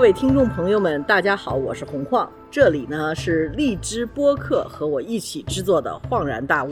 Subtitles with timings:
[0.00, 6.70] 各位听众朋友们，大家好，我是洪晃，这里呢是荔枝播客和我一起制作的《恍然大悟》。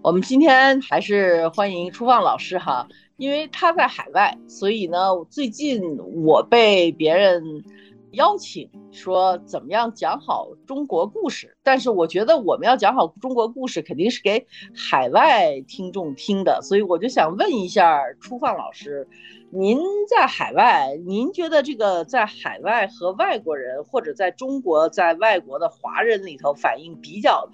[0.00, 2.86] 我们今天还是欢迎初放老师哈，
[3.16, 4.96] 因为他在海外，所以呢，
[5.28, 5.82] 最近
[6.24, 7.64] 我被别人。
[8.12, 19.06] 邀请说怎么样讲好中国故事，但是我觉得我们要讲好中国故事，肯定是给海外听众听的，所以我就想问一下初放老师，
[19.50, 19.78] 您
[20.08, 27.48] 在海外，您觉得这个在海外和外国人，或者在中国在外国的华人里头反应比较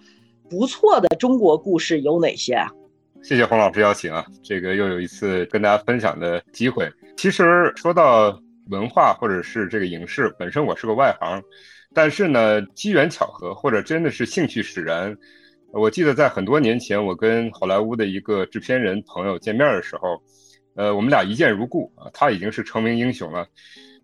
[0.50, 2.70] 不错的中国故事有哪些啊？
[3.22, 6.90] 谢谢洪老师邀请啊，这个又有一次跟大家分享的机会。
[7.16, 8.41] 其实说到。
[8.70, 11.42] 文化或者是这个影视本身，我是个外行，
[11.94, 15.16] 但是呢，机缘巧合或者真的是兴趣使然。
[15.72, 20.22] 我记得在很多年前，我跟好莱坞的一个制片人朋友见面的时候，
[20.76, 22.10] 呃，我们俩一见如故啊。
[22.12, 23.46] 他已经是成名英雄了，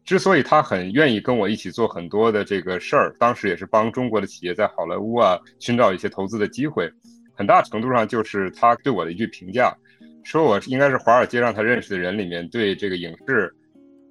[0.04, 6.90] 之所以他很愿意跟我一起做很多的这个事儿，当时也是帮中国的企业在好莱坞啊寻找一些投资的机会，
[7.34, 9.76] 很大程度上就是他对我的一句评价，
[10.24, 13.54] 说我应该是华尔街让他认识的人里面对这个影视。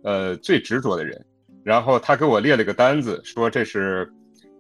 [0.04, 1.26] 呃，最执着的人，
[1.64, 4.10] 然后他给我列了个单子，说这是，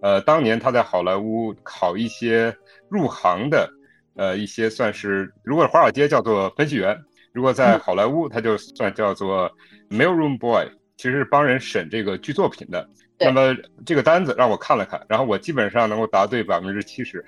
[0.02, 2.56] 呃，当年他在好莱坞考一些
[2.90, 3.70] 入行的，
[4.16, 6.98] 呃，一些算是，如果华尔街叫做分析员，
[7.34, 9.50] 如果在好莱坞他就算叫做
[9.90, 10.66] mail room boy，
[10.98, 12.90] 其实是帮人审这个剧作品的。
[13.20, 17.24] 那么这个单子让我看了看，然后我基本上能够答对百分之七十。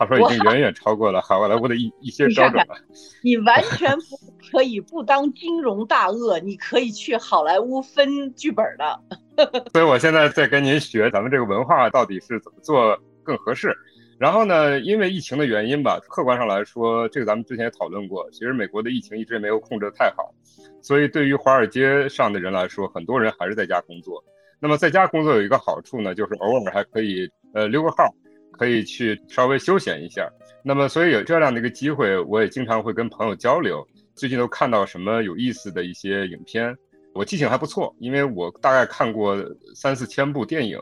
[0.00, 2.74] 他说已经远远超过了好莱坞的一一些标准了。
[3.22, 4.16] 你完全不
[4.50, 8.98] 可以不当金融大鳄，你可以去好莱坞分剧本的。
[9.74, 13.76] 所以我现在在跟您学咱们这个文化到底是怎么做更合适。
[14.18, 20.32] 然后呢，因为疫情的原因吧，客观上来说，这个咱们之前也讨论过，其实美国的疫情一直也没有控制的太好，
[20.80, 24.24] 所以对于华尔街上的人来说，很多人还是在家工作。
[24.58, 28.14] 那么在家工作有一个好处呢，就是偶尔还可以呃溜个号。
[28.60, 30.30] 可以去稍微休闲一下，
[30.62, 33.82] 那么所以有这样的一个机会，我也经常会跟朋友交流。
[34.14, 36.76] 最近都看到什么有意思的一些影片，
[37.14, 39.34] 我记性还不错，因为我大概看过
[39.74, 40.78] 三四千部电影。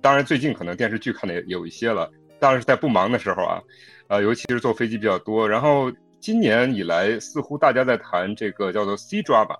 [0.00, 2.10] 当然最近可能电视剧看的也有一些了，
[2.40, 3.62] 当然是在不忙的时候啊，
[4.08, 5.48] 呃，尤其是坐飞机比较多。
[5.48, 9.56] 然后今年以来，似乎大家在谈这个叫做 C drama，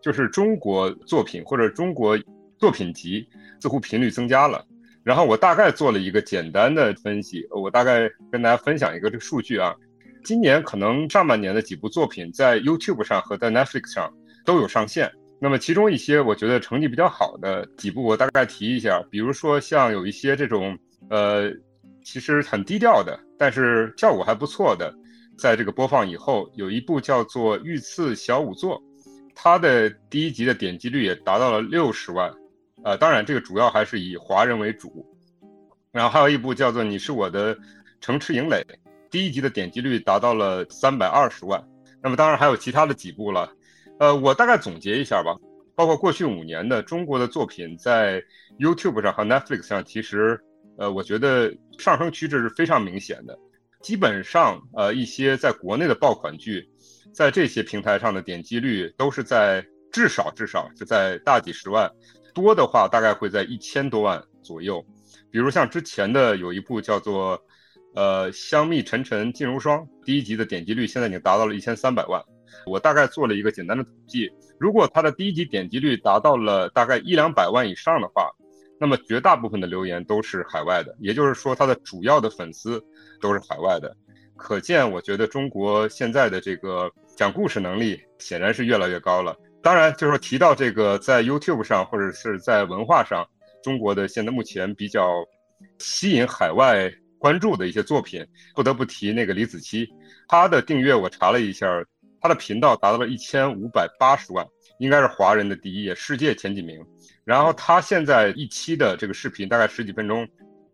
[0.00, 2.16] 就是中国作品或者中国
[2.56, 3.28] 作品集，
[3.60, 4.64] 似乎频率增加了。
[5.02, 9.74] 然后我大概做了一个简单的分析，我大概跟大家分享一个这个数据啊，
[10.22, 14.12] 今年可能上半年的几部作品在 YouTube 上和在 Netflix 上
[14.44, 15.10] 都有上线。
[15.40, 20.78] 那么其中一些我觉得成绩比较好的几部，我大概提一下，比如说像有一些这种
[21.08, 21.50] 呃，
[22.04, 24.94] 其实很低调的，但是效果还不错的，
[25.38, 28.76] 在这个播放以后，有一部叫做《御赐小仵作》，
[29.34, 32.30] 它的第一集的点击率也达到了六十万。
[32.82, 35.06] 呃，当然，这个主要还是以华人为主，
[35.92, 37.56] 然后还有一部叫做《你是我的
[38.00, 38.56] 城池营垒》，
[39.10, 41.62] 第一集的点击率达到了三百二十万。
[42.02, 43.52] 那么，当然还有其他的几部了。
[43.98, 45.36] 呃，我大概总结一下吧，
[45.74, 48.22] 包括过去五年的中国的作品在
[48.58, 50.40] YouTube 上和 Netflix 上，其实，
[50.78, 53.38] 呃，我觉得上升趋势是非常明显的。
[53.82, 56.66] 基本上，呃，一些在国内的爆款剧，
[57.12, 59.62] 在这些平台上的点击率都是在
[59.92, 61.90] 至少至少是在大几十万。
[62.34, 64.84] 多的话大概会在一千多万左右，
[65.30, 67.40] 比如像之前的有一部叫做，
[67.94, 72.22] 呃，香蜜沉沉烬如霜，第一集的点击率现在已经达到了一千三百万。
[72.66, 78.30] 我大概做了一个简单的统计，如果它的第一集点击率达到了大概一两百万以上的话，
[78.78, 82.82] 那么绝大部分的留言都是海外的，也就是说它的主要的粉丝
[83.20, 83.96] 都是海外的。
[84.36, 89.36] 可见，我觉得中国现在的这个讲故事能力显然是越来越高了。
[89.62, 93.28] 当然，就是说提到这个在 YouTube 上或者是在文化上，
[93.62, 95.22] 中国的现在目前比较
[95.78, 99.86] 吸引海外关注的一些作品，不得不提那个李子柒，
[100.28, 101.66] 他的订阅我查了一下，
[102.22, 104.46] 他的频道达到了一千五百八十万，
[104.78, 106.82] 应该是华人的第一，也世界前几名。
[107.22, 110.26] 然后他现在一期的这个视频大概十几分钟，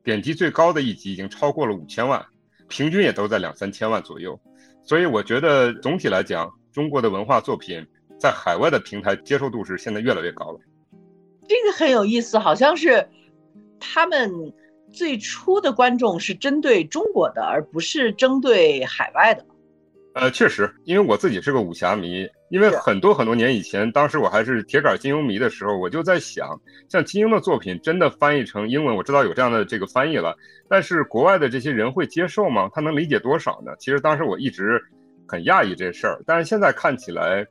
[0.04, 2.24] 点击最高的一集已经超过了五千万，
[2.68, 4.40] 平均也都在两三千万左右。
[4.84, 7.84] 所以我觉得总体来讲，中国的文化作品。
[8.18, 10.58] 在海外的平台接受度是现在越来越高了，
[11.46, 13.06] 这个很有意思，好像是
[13.78, 14.30] 他们
[14.90, 19.44] 最初的观众是针对中国的，而不是针对海外的。
[20.14, 26.58] 呃，确实，因为我自己是个武侠迷，因为很多很多年以前，当时我还是铁杆金庸迷的时候，我就在想，
[26.88, 30.34] 像金庸的作品真的翻译成英文，我知道有这样的这个翻译了，
[30.70, 32.70] 但是国外的这些人会接受吗？
[32.72, 33.72] 他能理解多少呢？
[33.78, 34.82] 其实当时我一直
[35.28, 37.46] 很讶异这事儿，但是现在看起来。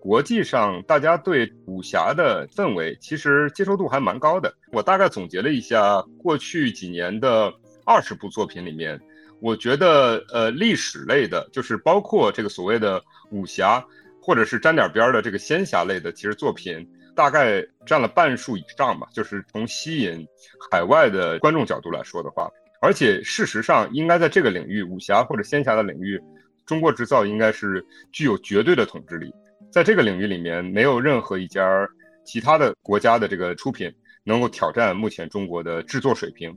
[0.00, 4.52] 国际上大家对武侠的氛围其实接受度还蛮高的。
[4.72, 7.52] 我大概总结了一下过去几年的
[7.84, 8.98] 二十部作品里面，
[9.40, 13.84] 我觉得呃历史类的，就是包括这个所谓的武侠，
[14.22, 19.06] 或者是沾点边的这个仙侠类的，其实作品大概占了半数以上吧。
[19.12, 20.26] 就是从吸引
[20.70, 22.50] 海外的观众角度来说的话，
[22.80, 26.18] 而且事实上应该在这个领域武侠或者仙侠的领域，
[26.64, 29.30] 中国制造应该是具有绝对的统治力。
[29.70, 31.88] 在这个领域里面，没有任何一家
[32.24, 33.92] 其他的国家的这个出品
[34.24, 36.56] 能够挑战目前中国的制作水平。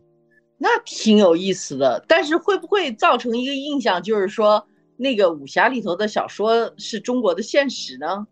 [0.57, 4.67] 那挺有意思的，但是会不会造成一个印象，就是说
[4.97, 8.25] 那个武侠里头的小说是中国的现实呢？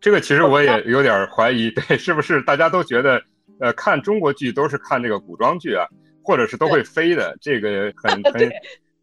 [0.00, 3.20] 这个其实我也有点怀疑，对，是不是大家都觉得，
[3.58, 5.84] 呃，看中国剧都是看这个古装剧啊，
[6.22, 8.48] 或者是都会飞的，这个很 很。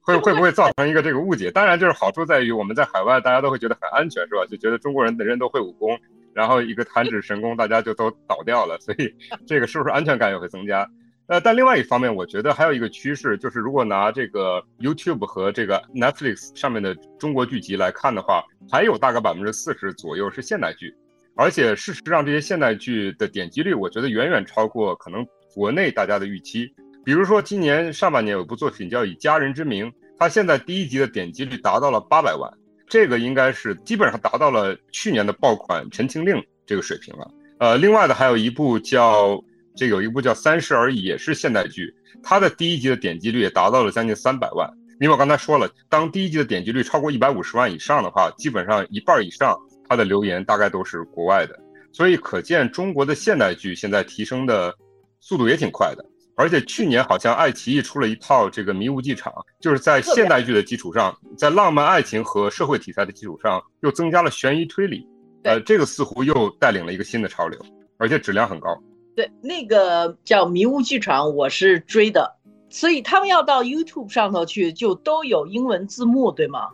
[0.05, 1.49] 会会不会造成一个这个误解？
[1.49, 4.45] 当然，就是好处在于我们在海外，大家都会觉得很安全，是吧？
[4.47, 5.99] 就觉得中国人的人都会武功，
[6.31, 9.11] 然后一个弹指神功，大家就都倒掉了，所以
[9.47, 10.87] 这个是不是安全感也会增加？
[11.27, 20.95] 呃，但另外一方面，我觉得还有一个趋势，就是如果拿这个 YouTube 和这个 Netflix 上面的中国剧集来看的话，还有大概百分之四十左右是现代剧，
[21.35, 25.25] 而且事实上这些现代剧的点击率，我觉得远远超过可能
[25.55, 26.71] 国内大家的预期。
[27.05, 29.85] 比如说，今年上半年有部作品叫《以家人之名》，
[30.17, 32.51] 它现在第一集的点击率达到了八百万，
[32.87, 36.35] 这个应该是基本上达到了去年的爆款《陈情令》
[36.65, 37.31] 这个水平了。
[37.59, 39.39] 呃，另外的还有一部叫
[39.75, 41.93] 这有一部叫《三十而已》，也是现代剧，
[42.23, 44.67] 它的第一集的点击率也达到了将近三百万。
[44.99, 49.55] 因为我刚才说了，当第一集的点击率超过一百五十万以上的话，基本上一半以上
[49.87, 51.55] 它的留言大概都是国外的，
[51.91, 54.73] 所以可见中国的现代剧现在提升的
[55.19, 56.03] 速度也挺快的。
[56.37, 65.07] 而且去年好像爱奇艺出了一套这个《迷雾剧场》，就是在现代剧的基础上，在浪漫爱情和社会题材的基础上，又增加了悬疑推理。
[65.43, 67.57] 呃，这个似乎又带领了一个新的潮流，
[67.97, 68.77] 而且质量很高。
[69.15, 72.35] 对，那个叫《迷雾剧场》，我是追的，
[72.69, 76.67] 所以他们要到 YouTube 上头去，就都有英文字幕，对吗？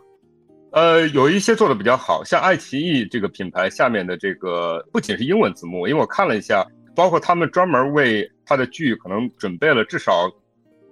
[0.72, 6.66] 呃，有一些做的比较好，像爱奇艺这个品牌下面的这个不仅是英文字幕，因为我看了一下。
[6.94, 10.30] 包括他们专门为他的剧可能准备了至少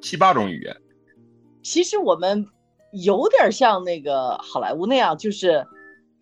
[0.01, 0.77] 七八种语言。
[1.63, 2.47] 其实我们
[2.93, 5.67] 有点像那个好莱坞那样，就是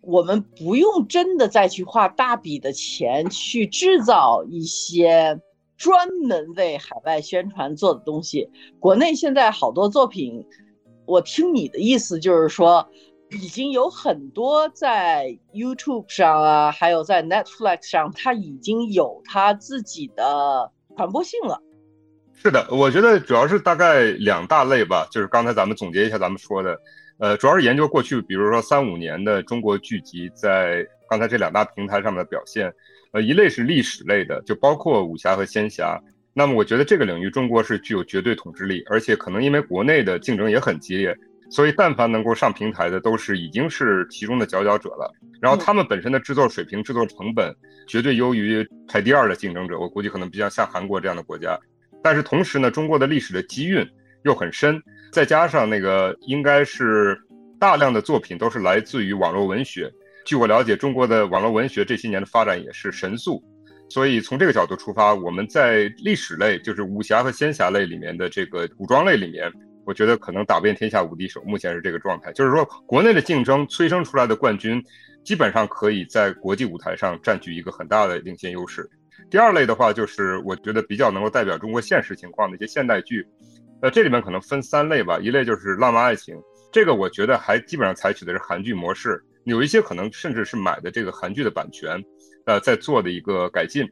[0.01, 5.39] 我们不用真的再去花大笔的钱去制造一些
[5.77, 8.49] 专门为海外宣传做的东西。
[8.79, 10.45] 国内现在好多作品，
[11.05, 12.89] 我听你的意思就是说。
[13.31, 21.61] 已经有很多在 YouTube 上啊，还有在 Netflix 上，它已经有它自己的传播性了。
[22.33, 26.79] 是的，我觉得主要是大概两大类吧，就是刚才咱们总结一下咱们说的，
[27.19, 32.73] 呃，主要是研究过去，比如说三五年的中国剧集在刚才这两大平台上面的表现。
[33.11, 35.99] 呃，一类是历史类的，就包括武侠和仙侠。
[36.33, 41.15] 那么我觉得这个领域中国是具有绝对统治力，而且可能因为国内的竞争也很激烈。
[41.49, 45.11] 所以，但凡能够上平台的，都是已经是其中的佼佼者了。
[45.41, 47.51] 然后，他们本身的制作水平、制作成本
[47.87, 49.79] 绝对优于排第二的竞争者。
[49.79, 51.59] 我估计可能比较像韩国这样的国家。
[52.03, 53.83] 但是同时呢，中国的历史的积蕴
[54.23, 54.79] 又很深，
[55.11, 57.19] 再加上那个应该是
[57.59, 59.91] 大量的作品都是来自于网络文学。
[60.25, 63.43] 据我了解，中国的网络文学这些年的发展也是神速。
[63.89, 69.51] 所以从这个角度出发，我们在历史类，就是武侠和仙侠类里面的这个古装类里面。
[69.89, 72.31] 我觉得可能打遍天下无敌手，目前是这个状态。
[72.33, 74.79] 就是说，国内的竞争催生出来的冠军，
[75.23, 78.87] 基本上可以在国际舞台上占据一个很大的领先优势。
[79.31, 83.25] 第二类的话，就是我觉得比较能够代表中国现实情况的一些现代剧，
[83.81, 85.17] 呃，这里面可能分三类吧。
[85.17, 86.39] 一类就是浪漫爱情，
[86.71, 91.99] 这个我觉得还基本上采取的是韩剧模式，有一些可能甚至是买的这个韩剧的版权，
[92.45, 93.89] 呃，在做的一个改进。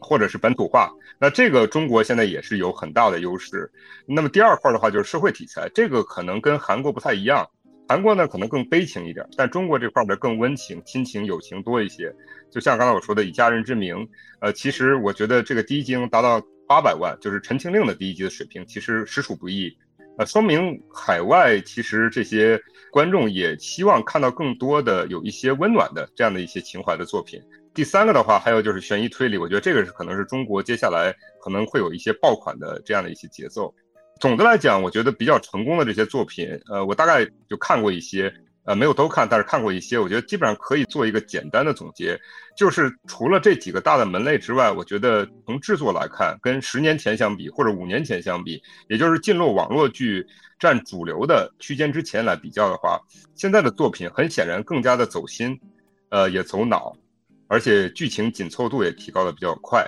[0.00, 3.70] 或者是本土化，那这个中国现在也是有很大的优势。
[4.06, 7.46] 那么第二块的话就是社会题材，这个可能跟韩国不太一样。
[7.86, 12.14] 韩国呢可能更悲情一点，但中国这块儿的更温情、亲情、友情多一些。
[12.48, 14.08] 就像刚才我说的，以家人之名，
[14.40, 19.76] 呃，其实我觉得这个第一集达到八百万，就是《陈情令》的第一集的水平，其实实属不易。
[20.18, 22.60] 呃，说明海外其实这些
[22.92, 27.42] 观众也希望看到更多的有一些温暖的这样的一些情怀的作品。
[27.72, 33.72] 第三个的话，还有就是悬疑推理，我觉得这个是可能是中国接下来可能会有一些爆款的这样的一些节奏。
[34.20, 38.30] 总的来讲，我觉得比较成功的这些作品，呃，我大概就看过一些，
[38.64, 42.20] 呃，没有都看，但是看过一些，我觉得基本上可以做一个简单的总结，
[42.56, 50.26] 就是除了这几个大的门类之外，我觉得从制作来看，跟十年前相比或者五年前相比，也就是进入网络剧
[50.58, 53.00] 占主流的区间之前来比较的话，
[53.36, 55.58] 现在的作品很显然更加的走心。
[56.10, 56.92] 呃，也走脑，
[57.50, 59.84] 而且剧情紧凑度也提高的比较快。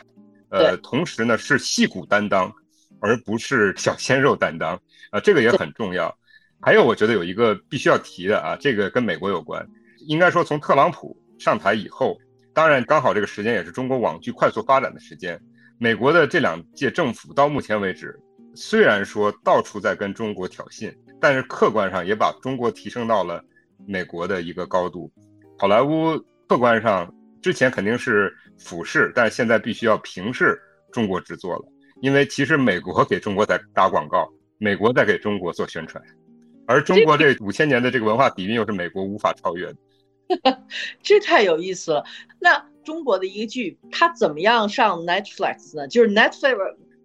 [0.51, 2.53] 呃，同时呢是戏骨担当，
[3.01, 4.79] 而不是小鲜肉担当
[5.11, 6.13] 啊，这个也很重要。
[6.61, 9.65] 还有，我觉得有一个必须要提的啊，这个跟美国有关。
[10.09, 12.19] 应该说，从特朗普上台以后，
[12.53, 15.41] 当然刚好这个时间也是中国网剧快速发展的时间。
[15.79, 18.19] 美国的这两届政府到目前为止，
[18.55, 23.43] 虽然说到处在跟中国挑衅，但是客观上也把中国提升到了
[23.87, 25.11] 美国的一个高度。
[25.57, 30.59] 好莱坞客观上之前肯定是俯视，但是现在必须要平视
[30.93, 31.63] 中国制作了，
[32.01, 36.03] 因为其实美国给中国在打广告，美国在给中国做宣传。
[36.67, 39.77] 而中国这五千年的这个文化底蕴又是美国无法超越的，
[41.03, 42.05] 这太有意思了。
[42.39, 45.89] 那中国的一个剧，它怎么样上 Netflix 呢？
[45.89, 46.57] 就是 Netflix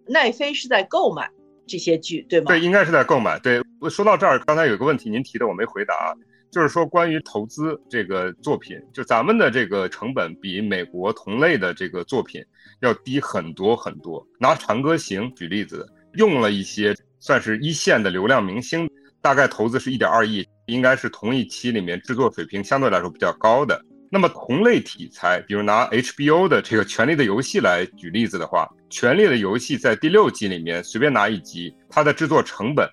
[0.06, 1.28] 奈飞是在购买
[1.66, 2.46] 这些剧，对吗？
[2.46, 3.38] 对，应该是在购买。
[3.40, 6.16] 对，说到这儿，刚才有个问题您提的我没回答，
[6.50, 12.44] 就是说关于投资这个作品，就咱们的这个成本比美国同类的这个作品
[12.80, 14.26] 要低很多很多。
[14.40, 18.88] 拿《长歌行》举例子，用了一些算是一线的流量明星。
[19.20, 23.84] 大概投资是一点二亿，应该是同一期里面制作水平相对来说比较高的。
[24.10, 32.88] 那么同类题材，比如拿 HBO 的这个《权力的游戏》来举例子的话，《权力的游戏》在第六集里面随便拿一集，它的制作成本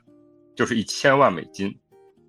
[0.56, 1.74] 就是一千万美金，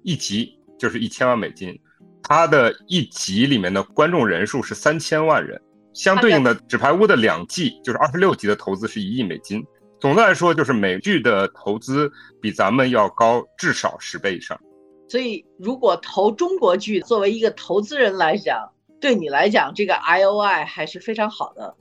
[0.02, 1.78] 一集就是一千万美金。
[2.23, 5.61] 它的一集里面的观众人数是三千万人，
[5.92, 9.64] 相对应的《纸牌屋》的两季就是二十六集的投资是一亿美金。
[10.00, 14.59] 总的来说，就是美剧的投资比咱们要高至少十倍以上。
[15.09, 18.68] 所以，如果投中国剧，作为一个投资人来讲，
[19.00, 21.75] 对你来讲，这个 I O I 还是非常好的。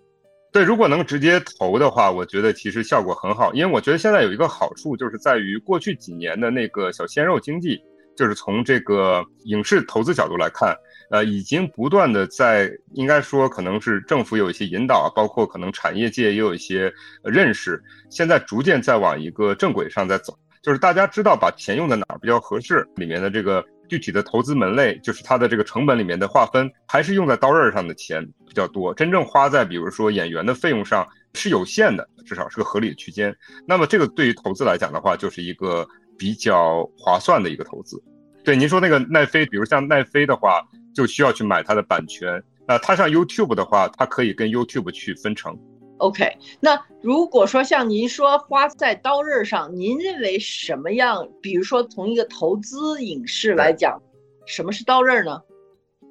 [0.52, 3.52] 对，如果能直接投的话，我觉得其实效果很好。
[3.54, 7.82] 因为我觉得现在有一个好处，就是在于过去几年的那个小鲜肉经济，
[8.16, 10.76] 就是从这个影视投资角度来看。
[11.12, 16.92] 呃，已经不断的在，应该说可能是政府有一些引导，包括可能产业界也有一些
[17.24, 17.80] 认识，
[18.10, 33.34] 现在逐渐在往一个正轨上在走，就是大家知道把钱用在哪儿比较合适，里面的这个具体的投资门类，就是它的这个成本里面的划分，还是用在刀刃上的钱比较多，真正花在比如说演员的费用上是有限的，至少是个合理的区间。
[33.68, 38.02] 那么这个对于投资来讲的话，就是一个比较划算的一个投资。
[38.44, 40.62] 对您说那个奈飞，比如像奈飞的话。
[40.96, 42.42] 就需要去买它的版权。
[42.66, 45.54] 那它上 YouTube 的话，它可以跟 YouTube 去分成。
[45.98, 46.26] OK，
[46.62, 51.28] 那如果说像您说花在刀刃上，您认为什么样？
[51.42, 54.02] 比如说从一个投资影视来讲，
[54.46, 55.42] 什么是刀刃呢？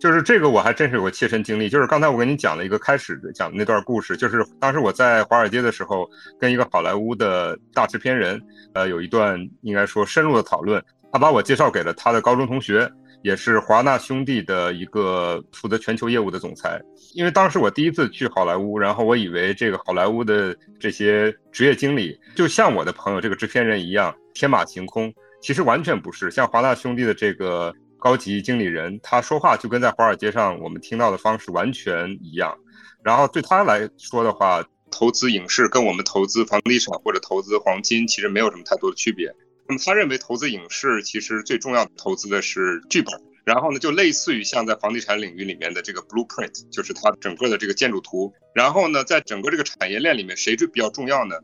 [0.01, 6.09] 就是这个我还真是有个切身经历，就是刚才我跟你讲了一个开始讲的那段故事，就是当时我在华尔街的时候，
[6.39, 8.41] 跟一个好莱坞的大制片人，
[8.75, 10.83] 呃，有一段应该说深入的讨论，
[11.13, 12.91] 他把我介绍给了他的高中同学。
[13.23, 16.79] 也是华纳兄弟的一个负责全球业务的总裁。
[17.15, 25.11] 因为当时我第一次去好莱坞，然后我以为这个好莱坞的这些职业经理就像我的朋友这个制片人一样天马行空，
[25.41, 26.31] 其实完全不是。
[26.31, 27.75] 像华纳兄弟的这个
[28.05, 32.55] 高级经理人，他说话就跟在华尔街上我们听到的方式完全一样。
[33.03, 39.35] 然后对他来说的话，投资影视跟我们投资房地产或者投资黄金其实没有什么太多的区别。
[39.67, 48.31] 那么他认为投资影视其实最重要的投资的是剧本，然后呢就类似于像在房地产领域里面的这个 blueprint，就是它整个的这个建筑图。
[48.55, 51.37] 然后呢，在整个这个产业链里面，谁最比较重要呢？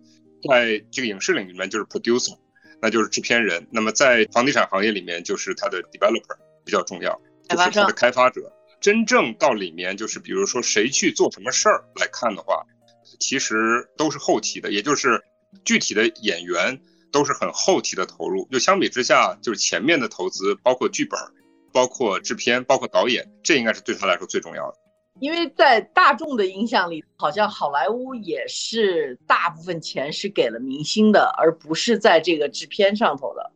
[0.46, 2.36] 在这个影视领域里面就是 producer，
[2.82, 3.66] 那就是制片人。
[3.72, 6.36] 那么在房地产行业里面就是它的 developer
[6.70, 8.40] 比较重要，就是它的开发者。
[8.80, 12.64] 真正到里面就是比如说谁去做什么事儿来看的话，
[13.18, 15.20] 其实都是后期的，也就是
[15.64, 16.80] 具体的演员。
[17.12, 21.18] 都是很后期的投入，就相比之下，就是前面的投资，包括剧本，
[21.72, 24.76] 包括制片，包括导演，这应该是对他来说最重要的。
[25.18, 33.50] 因为在大众的印象里，好像好莱坞也是大部分钱是给了明星的，而不是在这个制片上头的。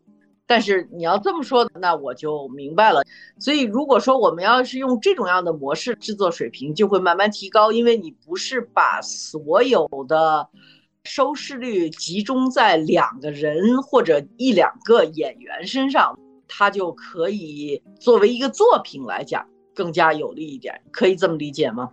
[0.46, 3.02] 但是你要这么说，那我就明白了。
[3.38, 10.48] 所以如果说我们要是用这种样的模式，制作水平就会慢慢提高，因为你不是把所有的。
[11.06, 21.90] 收视率集中在两个人或者一两个演员身上，它就可以作为一个作品来讲更加有利一点，可以这么理解吗？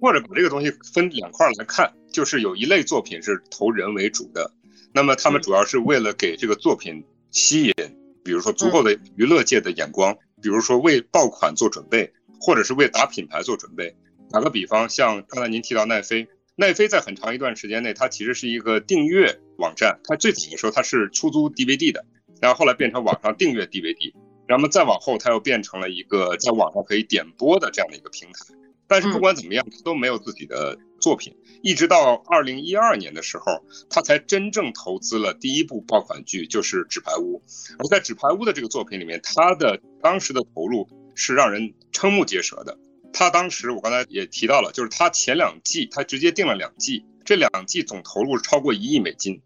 [0.00, 4.48] 或者把这个东西分两块来看，就是有一类作品是投人为主的，
[4.92, 7.74] 那么他们主要是为了给这个作品吸引，
[8.22, 13.96] 比如说足够的娱乐界的眼光，比如说为爆款做准备，或者是为打品牌做准备。
[14.30, 16.28] 打个比方，像刚才您提到奈飞。
[16.54, 19.98] 奈飞在很长一段时间内，它其实是一个订阅网站。
[20.04, 22.04] 它最早的时候它是出租 DVD 的，
[22.40, 24.12] 然后后来变成网上订阅 DVD。
[24.46, 28.54] 然后再往后，它又变成了一个在网上可以点播的这样的一个平台。
[28.86, 37.42] 但是不管怎么样，它都没有自己的作品，一直到二零一二年的时候，他才真正投资了第一部爆款剧，就是《纸牌屋》。
[37.78, 42.78] 而在《纸牌屋》的这个作品里面，他的当时的投入是让人瞠目结舌的。
[43.12, 49.42] 他当时我刚才也提到了，就是他前两季他直接定了两季，这两季总投入超过一亿美金，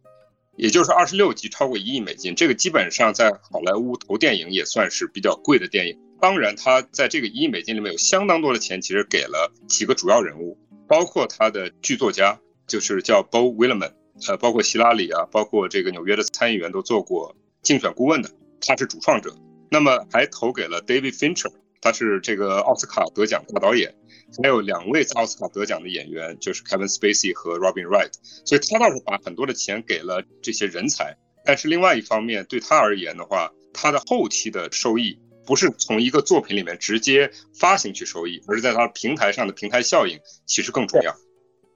[0.57, 2.35] 也就是二十六集超过一亿美金。
[2.37, 5.99] 这个基本上在好莱坞投电影也算是比较贵的电影。
[6.21, 10.57] 当然，他在这个一亿美金里面有相当多的钱，其实给了几个主要人物，
[10.89, 13.93] 包括他的剧作家，就是叫 Bo Willerman，
[14.29, 19.35] 呃，包括希拉里啊，包括这个纽约的参议员都做过竞选顾问的，他是主创者。
[19.71, 23.95] 那么还投给了 David Fincher，他是这个奥斯卡得奖大导演，
[24.43, 28.13] 还有两位在奥斯卡得奖的演员，就是 Kevin Spacey 和 Robin Wright。
[28.45, 35.19] 所以他倒是把很多的钱给了这些人才，但是另外一方面对他而言的话，他的后期的收益。
[35.47, 41.15] 不是从一个作品里面直接发行去收益，而是在它平台上的平台效应其实更重要。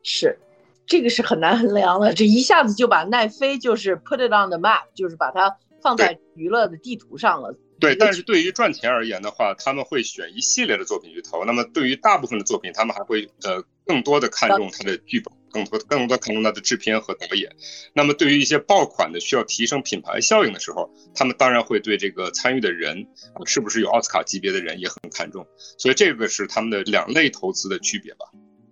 [0.02, 0.38] 是，
[0.86, 2.12] 这个是很难衡量的。
[2.12, 7.56] 这一下子就把奈飞就是 put it on the map，就是把它放在娱乐的地图上了。
[7.78, 11.44] 对，但是对于赚钱而言的话，他们会选一系列的作品去投。
[11.46, 15.32] 那么对于大部分的作品，他们还会呃更多的看重它的剧本。
[15.50, 17.50] 更多更多看重它的制片和导演，
[17.92, 25.46] 那么对于一些爆款的需要提升品牌效应的时候，他们当然会对这个参与的人啊是不是有奥斯卡级别的人也很看重，
[25.78, 28.26] 所以这个是他们的两类投资的区别吧。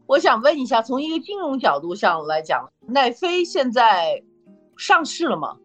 [0.06, 4.22] 我想问一下，从一个金融角度上来讲，奈飞现在
[4.76, 5.56] 上市了吗？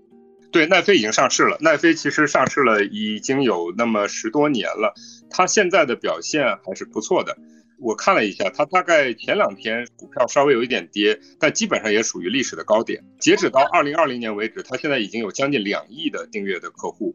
[0.51, 1.57] 对，奈飞已经上市了。
[1.61, 4.93] 奈飞其实上市了已经有那么十多年了，
[5.29, 7.35] 它现在的表现还是不错的。
[7.83, 13.03] 我看了一下，它大概前两天股票稍微有一点跌，但基本上也属于历史的高点。
[13.19, 17.13] 截止到二零二零年为止，它现在已经有将近两亿的订阅的客户。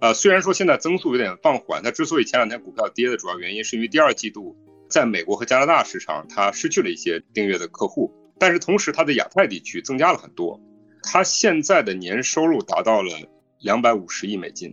[0.00, 4.56] 呃，虽然说现在增速有点放缓，它之所以前两天股票跌的主要原因是因为第二季度
[4.88, 10.60] 在美国和加拿大市场它失去了一些订阅的客户，但是同时它的亚太地区增加了很多。
[11.02, 13.10] 它现在的年收入达到了
[13.58, 14.72] 两百五十亿美金。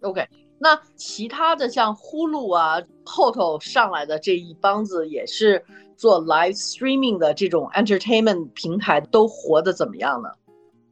[0.00, 0.24] OK。
[0.62, 5.64] 那其他的像呼噜啊，后头上来的这一帮子也是
[5.96, 10.28] 做 live streaming 的这种 entertainment 平台，都活得怎么样呢？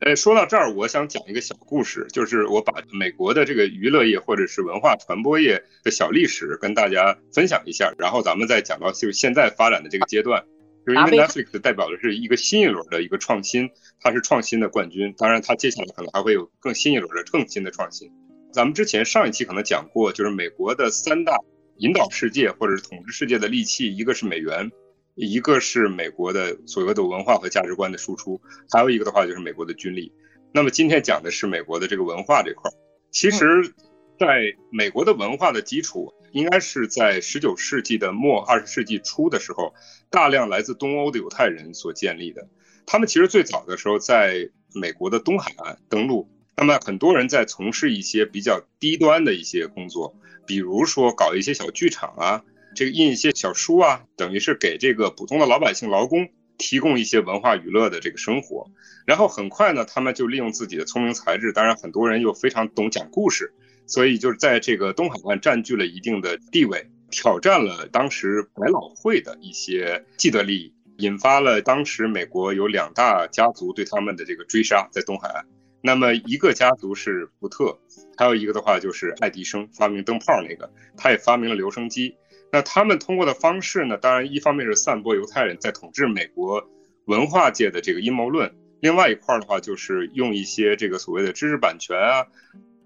[0.01, 10.43] 呃，说到这儿，我想讲一个小故事，就是我把美国的这个娱乐业或者是文化传播业的小历史跟大家分享一下，然后咱们再讲到就是现在发展的这个阶段。
[10.87, 13.69] 就是因为 Netflix 代表的是一个新一轮的一个创新，
[14.01, 18.11] 它是创新的冠军，当然它接下来可能还会有更新一轮的更新的创新。
[18.51, 21.39] 咱们之前上一期可能讲过，就是美国的三大
[21.77, 24.71] 引导世界或者是统治世界的利器，一个是美元，
[25.15, 30.13] 一个是美国的所谓的文化和价值观的输出，还有一个的话就是美国的军力。
[30.51, 32.75] 那么今天讲的是美国的这个文化这块儿。
[33.11, 33.75] 其实，
[34.19, 39.75] 在美国的文化的基础，应该是在十九世纪的末、二十世纪初的时候，
[40.11, 42.49] 大量来自东欧的犹太人所建立的。
[42.87, 46.27] 他们其实最早的时候在美国的东海岸登陆。
[46.61, 52.43] 那么很多人在从事一些比较低端的一些工作，比如说搞一些小剧场啊，
[52.75, 58.69] 这个印一些小书啊，等于是给这个普通的老百姓劳工提供一些文化娱乐的这个生活。
[59.07, 63.55] 然后很快呢，他们就利用自己的聪明才智，当然很多人又非常懂讲故事，
[63.87, 75.47] 所以就是在这个东海岸占据了一定的地位，挑战了当时百老汇的一些既得利益，引发了当时美国有两大家族对他们的这个追杀，在东海岸。
[75.81, 77.79] 那么一个家族是福特，
[78.17, 82.17] 还有一个的话就是爱迪生，发明灯泡那个，他也发明了留声机。
[82.51, 86.69] 那他们通过的方式呢，当然一方面是散播犹太人在统治美国
[87.05, 92.27] 文化界的这个阴谋论，另外一块的话就是用一些这个所谓的知识版权啊，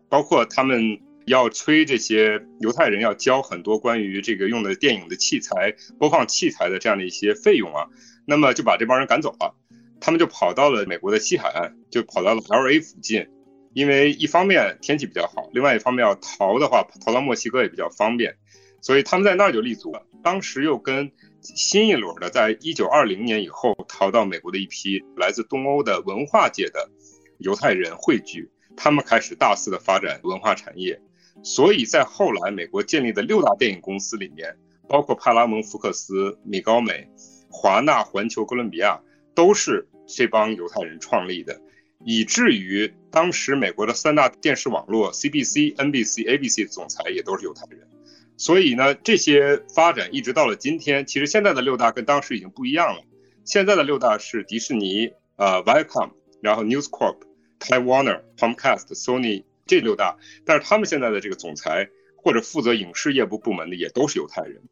[0.08, 7.86] 包括他们要催这些犹太人要交很多关于这个用的电影的器材、播放器材的这样的一些费用啊，
[8.26, 9.54] 那么就把这帮人赶走了。
[10.02, 13.28] 他们就跑到了美国的西海岸，就跑到了 L A 附近，
[13.72, 18.34] 因为一方面天气比较好，另外一方面要逃的话，逃到墨西哥也比较方便，
[18.80, 20.04] 所以他们在那儿就立足了。
[20.24, 26.90] 当时又跟新一轮的，在一九二零年以后逃到美国的一批来自东欧的文化界的
[27.38, 31.00] 犹太人汇聚，他们开始大肆的发展文化产业。
[31.44, 34.56] 所以在后来美国建立的六大电影公司里面，
[34.88, 37.08] 包括派拉蒙、福克斯、米高美、
[37.48, 39.00] 华纳、环球、哥伦比亚，
[39.34, 39.88] 都是。
[40.14, 41.60] 这帮犹太人创立的，
[42.04, 47.88] 以至于当时美国的三大电视网络 CBC、NBC、ABC 总裁也都是犹太人。
[48.36, 53.02] 所以呢，这些发展一直到了今天，其实现在的六大跟当时已经不一样了。
[53.44, 64.62] 现在的六大是迪士尼、呃 Viacom，然后 News Corp，Tai Warner，Pomcast，Sony、这六大，但是他们现在的这个总裁或者负责影视业部部门的也都是犹太人，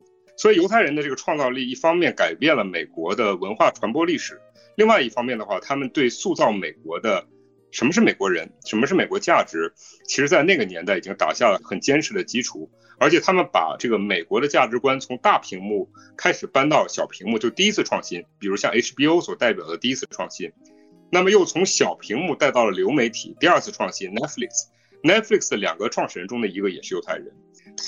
[0.40, 4.40] 所以犹太人的这个创造力一方面改变了美国的文化传播历史，
[4.74, 7.26] 另外一方面的话，他们对塑造美国的。
[7.72, 8.50] 什么是美国人？
[8.64, 9.74] 什么是美国价值？
[10.06, 12.70] 其实，在那个年代已经打下了很坚实的基础。
[12.98, 18.24] 而且，他们把这个美国的价值观从大屏幕开始搬到小屏幕，就第一次创新。
[18.38, 20.50] 比如像 HBO 所代表的第一次创新，
[21.12, 24.10] 那么又从小屏幕带到了流媒体，第二次创新。
[24.14, 27.30] Netflix，Netflix 的两个创始人中的一个也是犹太人，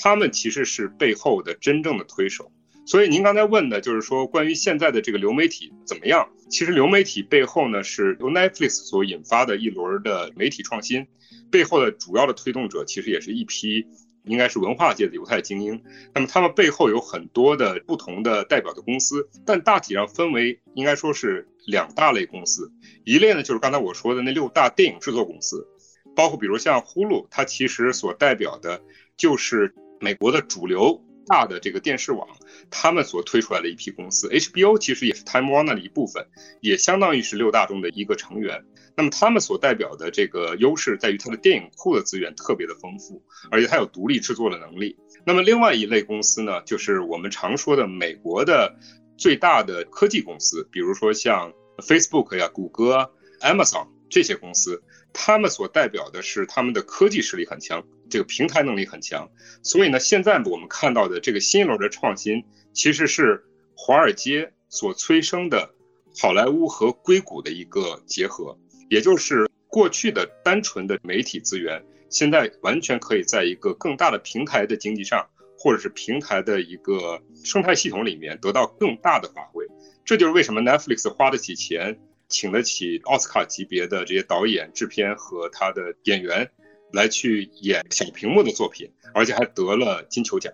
[0.03, 2.51] 他们其实是背后的真正的推手。
[2.85, 6.29] 所以您刚才问的就是说，关于现在的这个流媒体怎么样？
[6.51, 11.07] 其实流媒体背后呢，是由 Netflix 所引发的一轮的媒体创新，
[11.51, 13.87] 背后的主要的推动者其实也是一批
[14.25, 15.81] 应该是文化界的犹太精英。
[16.13, 22.73] 那么他们背后有很多的不同的代表的公司，但大体上分为应该说是两大类公司，
[23.05, 25.69] 一类呢就是刚才我说的那六大电影制作公司，
[26.17, 28.83] 包括比如像呼噜，它其实所代表的
[29.17, 31.03] 就是美国的主流。
[31.25, 32.27] 大的这个电视网，
[32.69, 36.27] 他们所推出来的一批公司，HBO 其实也是 Time Warner 的一部分，
[36.61, 38.65] 也相当于是六大中的一个成员。
[38.97, 43.23] 那么他们所代表的这个优势在于它的电影库的资源特别的丰富，
[43.53, 44.97] 而且它有独立制作的能力。
[45.25, 48.75] 那么另外一类公司呢，就是我们常说的美国的
[49.17, 54.83] 最大的科技公司，比如说像 Facebook 呀、谷歌、Amazon 这些公司。
[55.15, 59.31] 他们所代表的是他们的科技实力很强，这个平台能力很强，
[59.63, 62.45] 所以呢，现在我们看到的这个新一轮的创新，
[62.75, 63.43] 其实是
[63.75, 65.75] 华尔街所催生的
[66.21, 68.59] 好莱坞和硅谷的一个结合，
[68.91, 75.27] 也就是过去的单纯的媒体资源，现在完全可以在一个更大的平台的经济上，
[75.59, 79.67] 或者是平台的一个生态系统里面得到更大的发挥。
[80.05, 81.99] 这就是为什么 Netflix 花得起钱。
[82.29, 86.51] 请得起奥斯卡级别的这些导演、制片和他的演员
[86.93, 90.53] 来去演小屏幕的作品，而且还得了金球奖，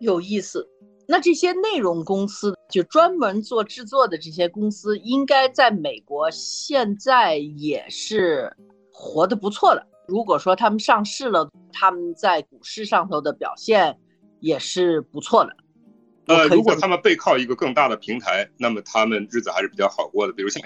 [0.00, 0.68] 有意思。
[1.08, 8.56] 那这些内容公司就专门做制作的这些公司，应该在美国现在也是
[8.92, 9.86] 活得不错的。
[10.06, 13.98] 如果说他们上市了，他们在股市上头的表现
[14.40, 15.56] 也是不错的。
[16.26, 20.32] 呃，如果他们背靠一个更大的平台，那么他们日子还是比较好过的。
[20.32, 20.62] 比如像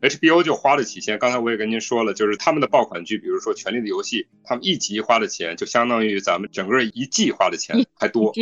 [0.00, 1.18] HBO，HBO 就花得起钱。
[1.18, 8.32] 刚才我也跟您说了，就是他们的爆款剧，比如说《权力的游戏》，他们一集花的钱就相当于咱们整个一季花的钱还多，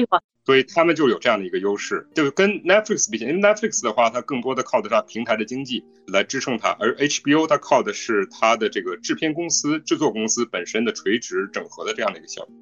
[0.44, 12.54] 所以他们就有这样的一个优势，就是跟 Netflix 比起来，因为 Netflix 的话，它更多的靠的是它平台的经济来支撑它，而 HBO 它靠的是它的这个制片公司、制作公司本身的垂直整合的这样的一个效果。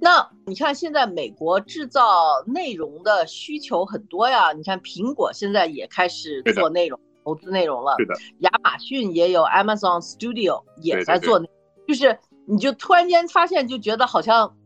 [0.00, 4.52] 那你看，现在美国制造内容的需求很多呀。
[4.52, 7.94] 你看，苹果现在也开始做内容，投资内容了。
[7.98, 8.14] 是的。
[8.40, 11.40] 亚马逊也有 Amazon Studio 也在做，
[11.86, 14.56] 就是你就突然间发现，就觉得好像，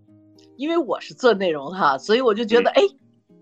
[0.57, 2.83] 因为我是做内容哈，所以我就觉得，哎，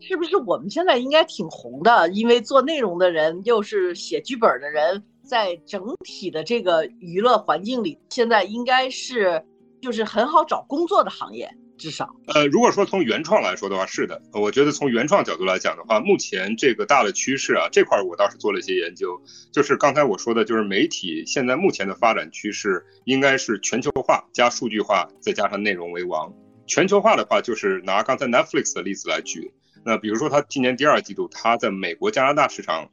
[0.00, 2.09] 是不是我们现在应该挺红的？
[2.11, 9.44] 因为做内容的人又是写剧本的人，在整体的这个娱乐环境里，现在应该是
[9.81, 11.48] 就是很好找工作的行业。
[11.76, 19.20] 至少，呃，如果说从原创来说的话，是的，我觉得从原创角度来讲的话，目前这个大的趋势啊，这块我倒是做了一些研究，
[19.52, 26.32] 就是刚才我说的，就是媒体现在目前的发展趋势应该是全球化加数据化，再加上内容为王。
[26.66, 29.52] 全球化的话，就是拿刚才 Netflix 的例子来举，
[29.84, 32.88] 那比如说它今年第二季度，它在美国、加拿大市场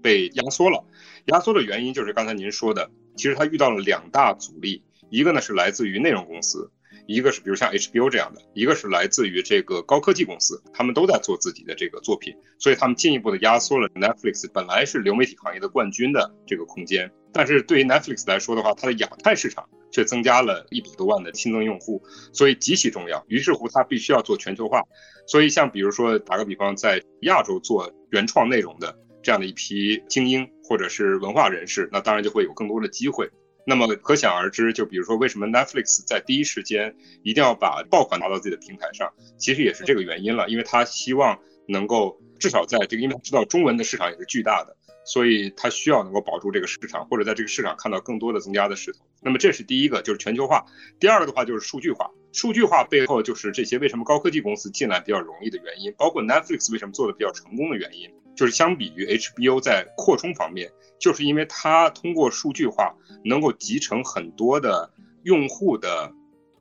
[0.00, 0.84] 被压缩了，
[1.26, 6.70] 压缩的原因就是刚才您说的，其实它遇到了两大阻力，一个呢是来自于内容公司。
[7.06, 17.10] 一个是比如像 HBO 这样的，一个是来自于这个高科技公司，他们都在做自己的这个作品，所以他们进一步的压缩了 Netflix 本来是流媒体行业的冠军的这个空间。
[17.32, 23.24] 但是对于 Netflix 来说的话，它的亚太市场却增加了一百多万的新增用户，所以极其重要。
[23.26, 24.82] 于是乎，它必须要做全球化。
[25.26, 33.30] 所以像比如说打个比方，在亚洲做原创内容的这样的一批精英或者是文化人士，那当然就会有更多的机会。
[33.64, 48.98] 那么可想而知，就比如说为什么 Netflix 在第一时间一定要把爆款拿到自己的平台上，其实也是这个原因了，因为他希望能够至少在这个，因为他知道中文的市场也是巨大的，所以他需要能够保住这个市场，或者在这个市场看到更多的增加的势头。
[49.20, 50.66] 那么这是第一个，就是全球化；
[50.98, 52.10] 第二个的话就是数据化。
[52.32, 60.72] 数据化背后就是这些为什么高科技公司进来比较容易的原因，包括 Netflix 为什么做的比较成功的原因，就是相比于 HBO 在扩充方面。
[61.02, 64.88] 就是因为它通过数据化能够集成很多的
[65.24, 66.12] 用户的，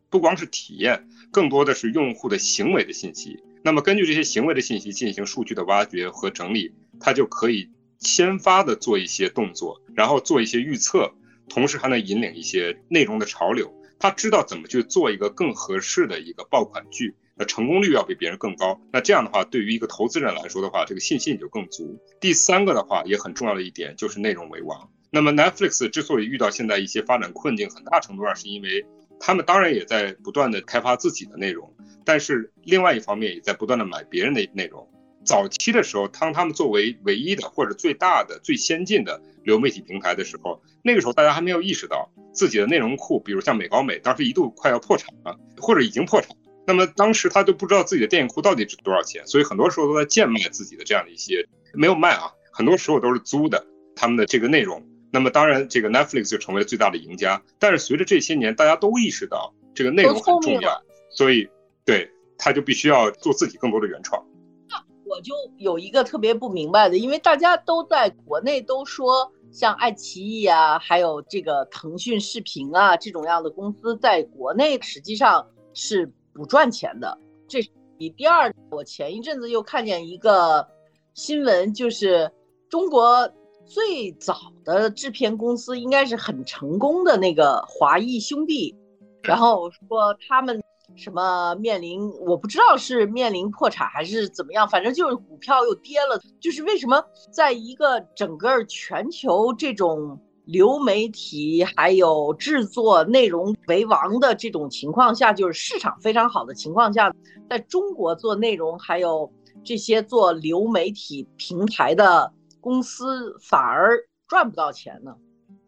[0.10, 3.40] 不光是体验，更多的是用户的行为的信息。
[3.64, 11.14] 那么根据这些行为的信息进行数据的挖掘和整理，它就可以先发的做一些动作，然后做一些预测，
[11.48, 13.72] 同时还能引领一些内容的潮流。
[14.00, 18.80] 他知道怎么去做一个更合适的一个爆款剧，那成功率要比别人更高。
[18.94, 22.00] 那这样的话，对于一个投资人来说的话，这个信心就更足。
[22.20, 24.88] 第三个的话，也很重要的一点就是内容为王。
[25.10, 28.86] 那么 Netflix 之所以遇到现在一些发展困境，很大程度上是因为
[29.20, 31.74] 他们当然也在不断的开发自己的内容，
[32.06, 34.88] 但是另外一方面也在不断的买别人的内容。
[35.26, 46.36] 早期的时候，当他们作为唯一的或者最大的、最先进的流媒体平台的时候，那个时候大家还没有意识到自己的内容库，比如像美高美，当时一度快要破产了，或者已经破产。
[46.66, 54.84] 那么当时他就不知道自己的电影库到底值多少钱，所以很多时候都在贱卖自己的这样的一些，没有卖啊，很多时候都是租的他们的这个内容。
[55.14, 57.42] 那么当然，这个 Netflix 就成为了最大的赢家。
[57.60, 61.50] 但是随着这些年，大家都意识到这个内容很重要，所以
[61.84, 64.26] 对他就必须要做自己更多的原创。
[64.70, 77.18] 那我就有一个特别不明白的，因为大家都在国内都说，像爱奇艺啊，还有这个腾讯视频啊这种样的公司，在国内实际上是不赚钱的。
[77.48, 80.68] 这是第第二，我前一阵子又看见一个
[81.14, 82.32] 新闻，就是
[82.70, 83.32] 中国
[83.66, 88.76] 最早的制片公司应该是很成功的那个华谊兄弟，
[89.24, 90.62] 然后说他们。
[90.98, 96.20] 什么面临我不知道是面临破产还是怎么样，反正就是股票又跌了。
[96.42, 100.20] 就是为什么在一个整个全球这种
[100.52, 107.14] 流媒体还有制作内容为王的这种情况下，就是市场非常好的情况下，
[107.50, 109.32] 在中国做内容还有
[109.64, 115.16] 这些做流媒体平台的公司反而赚不到钱呢？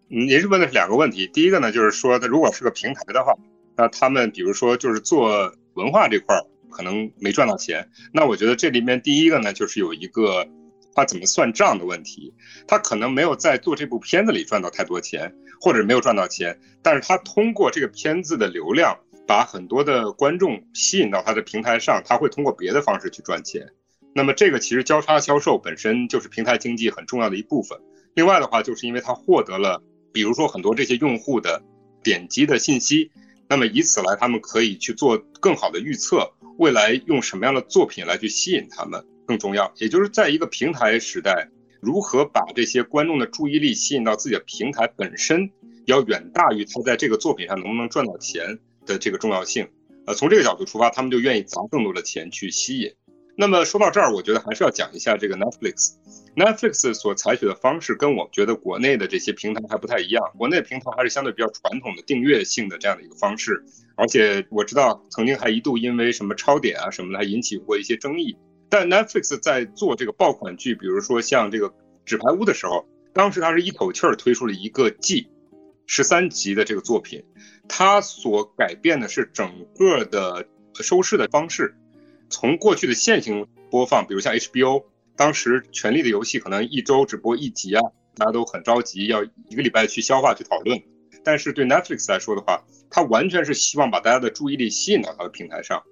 [0.09, 3.33] 您是问的是两个问题，第一个呢就是说，它如果是个平台的话。
[3.75, 10.47] 那他们比如说就是做文化这块儿可能没赚到钱，那我觉得这里面第一个呢就是有一个
[10.95, 12.33] 他怎么算账的问题，
[12.67, 23.67] 他可能没有在做这部片子里赚到太多钱，或者没有赚到钱，但是他通过这个片子的流量把很多的观众吸引到他的平台上，他会通过别的方式去赚钱。
[24.13, 27.79] 那么这个其实交叉销售本身就是平台经济很重要的一部分。
[28.13, 31.63] 另外的话，就是因为他获得了比如说很多这些用户的
[32.03, 33.11] 点击的信息。
[33.49, 39.71] 那么以此来，他们可以去做更好的预测，未来用什么样的作品来去吸引他们更重要。
[39.77, 41.49] 也就是在一个平台时代，
[41.81, 45.49] 如何把这些观众的注意力吸引到自己的平台本身，
[45.85, 49.67] 要远大于他在这个作品上能不能赚到钱的这个重要性。
[50.05, 52.93] 呃，从这个角度出发，他们就愿意砸更多的钱去吸引。
[53.35, 55.93] 那么说到这儿，我觉得还是要讲一下这个 Netflix。
[56.35, 60.23] Netflix 所采取的方式跟我觉得国内的这些平台还不太一样。
[60.37, 63.63] 国内平台还是相对比较传统的订阅性的这样的一个方式，
[63.95, 68.37] 而且我知道曾经还一度因为什么超点啊什么的还引起过一些争议。
[68.73, 71.69] 但 Netflix 在做这个爆款剧，比如说像这个
[72.05, 75.27] 《纸牌屋》的时候，当时它是一口气儿推出了一个季，
[75.85, 77.23] 十三集的这个作品，
[77.69, 81.75] 它所改变的是整个的收视的方式。
[82.31, 87.83] 从过去的线性播放，比如像 HBO，当时《权力的游戏》可能一周只播一集啊，
[88.15, 90.81] 大家都很着急，要一个礼拜去消化去讨论。
[91.23, 95.83] 但是对 Netflix 来说的话，它完全是希望把大家的注意力吸引到它的平台上，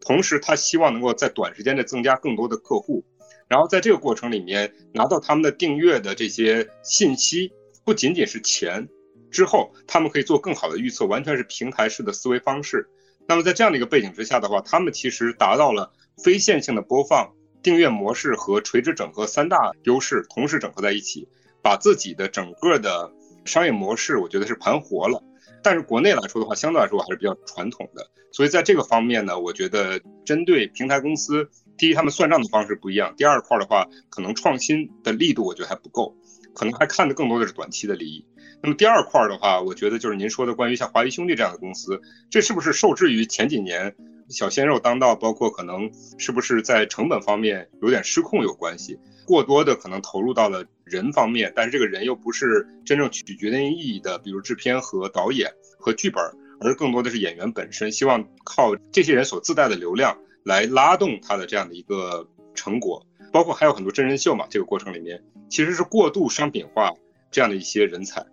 [0.00, 3.04] 同时他希望能够在短时间内增加更多的客户，
[3.48, 7.52] 然后在这个过程里面拿到他们的订阅的这些信息，
[7.84, 8.88] 不仅仅是钱，
[9.30, 12.88] 之后他们可以做更好的预测，完全是平台式的思维方式。
[13.26, 15.92] 那么在这样的一个背景之下的话，他们其实达到了
[16.24, 17.30] 非线性的播放、
[17.62, 21.28] 订阅模式和垂直整合三大优势同时整合在一起，
[21.62, 23.12] 把自己的整个的
[23.44, 25.22] 商业模式，我觉得是盘活了。
[25.62, 36.16] 但是国内来说的话，相对来说还是比较传统的，所以在这个方面呢，我觉得针对平台公司，第一他们算账的方式不一样，第二块的话，可能创新的力度我觉得还不够，
[36.54, 38.24] 可能还看的更多的是短期的利益。
[38.62, 43.94] 那么第二块的话，我觉得就是您说的关于像华谊兄弟这样的公司，这是不是受制于前几年
[44.28, 48.98] 小鲜肉当道，包括可能是不是在成本方面有点失控有关系？
[49.26, 56.22] 过多的可能投入到了人方面，但是这个人又不是真正取决定意义的，比如制片和导演和剧本，
[56.60, 66.92] 而更多的是演员本身，希望靠这些人所自带的流量来拉动他的这样的一个成果，包括还有很多真人秀嘛，这个过程里面其实是过度商品化
[67.30, 68.26] 这样的一些人才。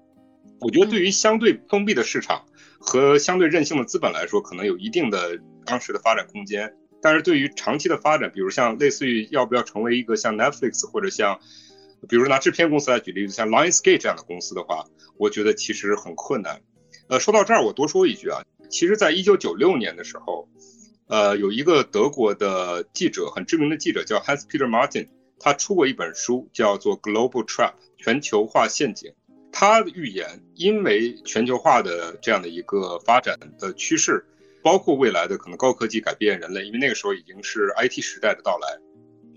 [0.61, 2.45] 我觉得对于相对封闭的市场
[2.79, 6.73] 和相对任性的资本来说，可能有一定的当时的发展空间。
[7.01, 11.39] 但是对于长期的发展，比如像类似于要不要成为一个像 Netflix 或者像，
[12.07, 14.85] 比如拿制片公司来举例子，像 Lionsgate 这样的公司的话，
[15.17, 16.61] 我觉得其实很困难。
[17.07, 20.49] 呃，说到这儿，我多说一句啊，其实，在一九九六年的时候，
[21.07, 25.07] 呃，有一个德国的记者，很知名的记者叫 Hans Peter Martin，
[25.39, 29.13] 他出过一本书，叫做《Global Trap》全球化陷阱。
[29.51, 34.25] 他的预言，因为全球化的这样的一个发展的趋势，
[34.63, 38.67] 包括未来的可能高科技改变人类，因为那个时候已经是 IT 时代的到来，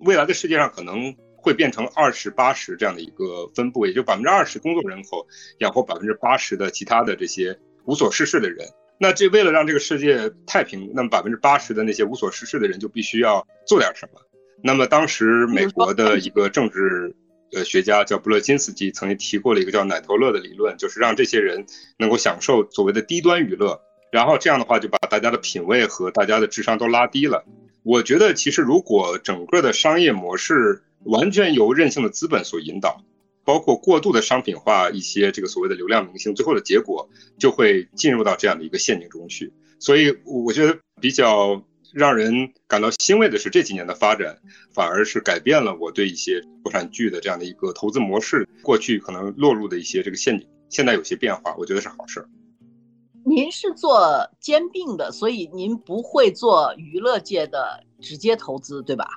[0.00, 1.14] 未来的世界上可能
[1.48, 5.26] 会变成二十八十这样的一个分布，也就百分之二十工作人口
[5.60, 8.68] 养活百分之八十的其他的这些无所事事的人。
[9.00, 14.20] 那这为了让这个世界太平，那么百分之八十的那些无所事事的人就必须要做点什么。
[14.62, 17.16] 那么当时美国的一个政治。
[17.50, 21.64] 呃，学家叫布勒金斯基曾经提过了一个叫“奶头乐”的理论，就是让这些人
[21.98, 23.80] 能够享受所谓的低端娱乐，
[24.12, 27.46] 然后这样的话就把大家的品味和大家的智商都拉低了。
[27.84, 33.02] 我觉得，其实如果整个的商业模式完全由任性的资本所引导，
[33.44, 37.08] 包括过度的商品化一些这个所谓的流量明星，最后的结果
[37.38, 39.52] 就会进入到这样的一个陷阱中去。
[39.78, 41.62] 所以，我觉得比较。
[41.94, 44.38] 让人感到欣慰的是，这几年的发展
[44.74, 52.28] 反而是改变了我对一些国产剧的这样的一个投资模式，过去可能落入的一些这个陷阱，现在有些变化，我觉得是好事儿。
[53.24, 59.08] 您是做兼并的，所以您不会做娱乐界的直接投资，对吧？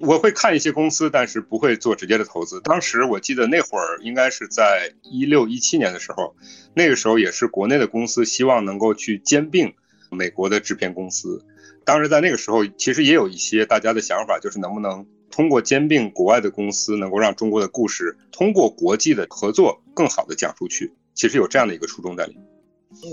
[0.00, 2.60] 我会看一些公司，但是不会做直接的投资。
[2.62, 6.34] 当时我记得那会儿应该是在一六一七年的时候，
[6.74, 9.74] 那个时候也是国内的公司希望能够去兼并
[10.10, 11.44] 美国的制片公司。
[11.84, 20.92] 当时在那个时候，其实也有一些大家的想法，就是能不能通过兼并国外的公司，能够让中国的故事通过国际的合作更好的讲出去。
[21.14, 22.42] 其实有这样的一个初衷在里面。
[22.90, 23.04] 嗯，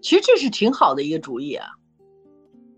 [0.00, 1.66] 其实这是挺好的一个主意啊。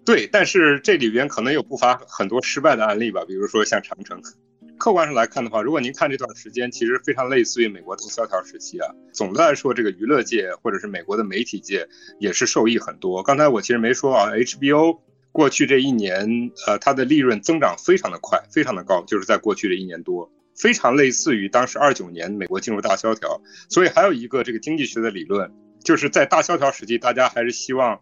[0.04, 4.20] 对，但是这里边可能有不乏很多失败的案例吧，比如说像长城。
[4.78, 8.88] 客观上来看的话，如果您看这段时间，其实非常类似于美国的萧条时期啊。
[9.12, 11.88] 总的来说，这个娱乐界或者是美国的媒体界
[12.18, 13.22] 也是受益很多。
[13.22, 14.98] 刚才我其实没说啊，HBO。
[15.30, 23.40] 过去这一年，呃，它的利润增长非常的快，非常的高，就是在过去这一年多，非常类似于当时二九年美国进入大萧条。
[23.70, 25.50] 所以还有一个这个经济学的理论，
[25.82, 27.98] 就是在大萧条时期，大家还是希望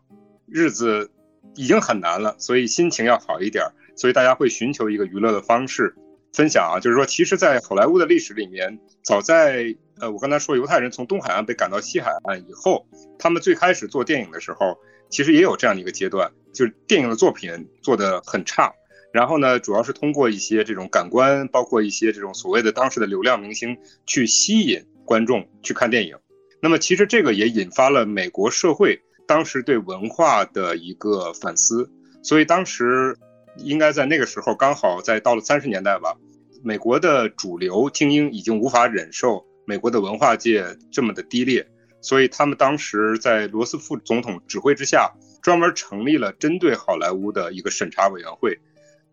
[0.48, 1.08] 日子
[1.54, 3.64] 已经很难了，所以心情要好一点，
[3.96, 5.94] 所以大家会寻求一个娱乐的方式。
[6.32, 12.86] 分享啊，就是说，其实，在好莱坞的历史里面，早在呃，我刚才说犹太人从东海岸被赶到西海岸以后，
[13.18, 14.78] 他们最开始做电影的时候。
[15.12, 18.72] 其实也有这样的一个阶段，就是电影的作品做得很差，
[19.12, 23.76] 然后呢，主要是通过一些这种感官，包括一些这种所谓的当时的流量明星
[24.06, 26.16] 去吸引观众去看电影。
[26.62, 31.88] 那么其实这个也引发了美国社会当时对文化的一个反思。
[32.20, 33.16] 所以当时
[33.58, 36.16] 应该在那个时候，刚好在到了三十年代吧，
[36.64, 41.64] 美国的主流精英已经无法忍受美国的文化界这么的低劣。
[42.00, 48.58] 所以他们当时在罗斯福总统指挥之下，专门成立了针对好莱坞的一个审查委员会。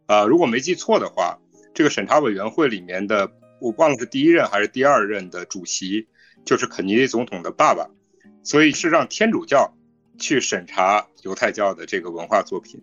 [0.07, 1.37] 啊，如果没记错的话，
[1.75, 6.07] 这个审查委员会里面的，我忘了是第一任还是第二任的主席，
[6.43, 7.87] 就是肯尼迪总统的爸爸。
[8.41, 9.73] 所以是让天主教
[10.17, 12.81] 去审查犹太教的这个文化作品。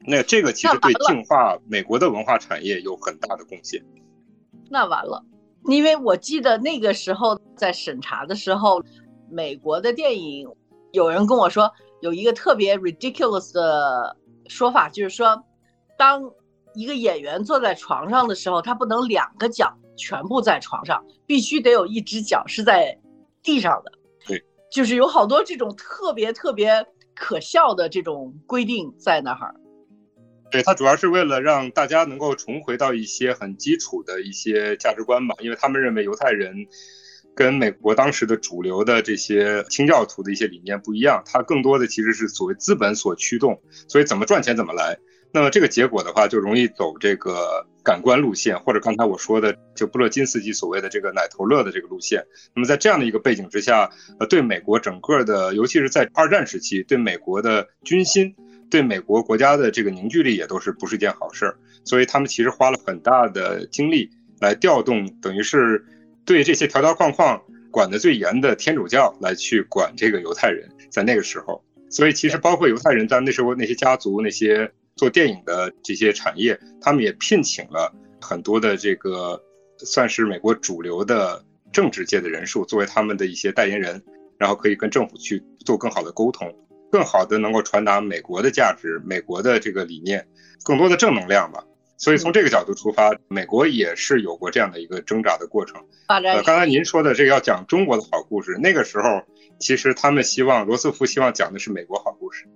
[0.00, 3.82] 那这个其实对净化美国的文化产业有很大的贡献。
[4.70, 5.24] 那完了，
[5.66, 8.82] 因为我记得那个时候在审查的时候。
[9.30, 10.46] 美国的电影，
[10.92, 14.16] 有人跟我说有一个特别 ridiculous 的
[14.48, 15.42] 说法，就是说，
[15.98, 16.30] 当
[16.74, 22.96] 一个演员坐在床上的时候，他不能两个脚全部在床上，必须得有一只脚是在
[23.42, 23.92] 地上的。
[24.74, 26.84] 就是有好多这种特别特别
[27.14, 29.54] 可笑的这种规定在那儿。
[30.50, 36.66] 对他主要是为了让大家能够重回到一些很基础的一些价值观吧，因为他们认为犹太人。
[37.36, 44.96] 跟美国当时的主流的这些清教徒的一些理念不一样，它更多的其实是所谓资本所驱动，所以怎么赚钱怎么来。
[45.34, 52.24] 那么这个结果的话，就容易走这个感官路线，或者刚才我说的，就布勒金斯基所谓的这个奶头乐的这个路线。
[52.54, 58.34] 那么在这样的一个背景之下，呃，对美国整个的，尤其是在二战时期，对美国的军心，
[58.70, 61.58] 对美国国家的这个凝聚力也都是不是一件好事儿。
[61.84, 64.08] 所以他们其实花了很大的精力
[64.40, 65.84] 来调动，等于是。
[66.26, 67.38] 对这些条条框框
[67.70, 79.42] 管得最严的天主教来去管这个犹太人，在那个时候，所以其实包括犹太人在那时候那些家族、那些做电影的这些产业，他们也聘请了很多的这个
[79.78, 84.02] 算是美国主流的政治界的人数作为他们的一些代言人，
[84.38, 86.54] 然后可以跟政府去做更好的沟通，
[86.92, 90.26] 更好的能够传达美国的价值、美国的这个理念，
[90.64, 91.64] 更多的正能量吧。
[91.96, 95.80] 所以从这个角度出发，美国也是有过这样的一个挣扎的过程。
[96.08, 99.22] 呃，刚才您说的这个要讲中国的好故事，那个时候
[99.58, 102.46] 其实他们希望罗斯福希望讲的是美国好故事，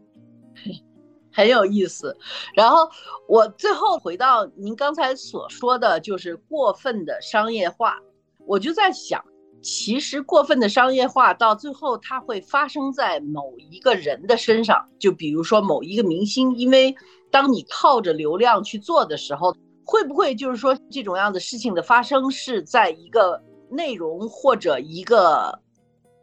[1.38, 2.16] 很有意思。
[2.52, 2.90] 然后
[3.28, 7.96] 我最后回到您刚才所说的就是过分的商业化，
[8.44, 9.24] 我就在想，
[9.62, 16.92] 其实过分的商业化到最后，它会发生在某一个人的身上，就比如说某一个明星，因为
[17.30, 25.60] 当你靠着流量去做的时候，会不会就是说这种样的事情的发生是在一个内容或者一个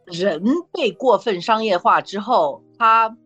[0.04, 3.16] 人被过分商业化之后，它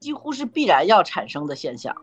[0.00, 1.94] 几乎是必然要产生的现象？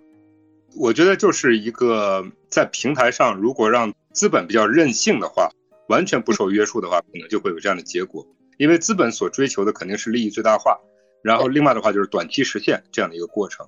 [0.75, 5.49] 我觉得就是一个在平台上，如果让资本比较任性的话。
[5.89, 8.27] 完全不受约束的话，可能就会有这样的结果。
[8.57, 10.77] 因为资本所追求的肯定是利益最大化，
[11.23, 13.65] 然后另外的话就是短期实现这样的一个过程。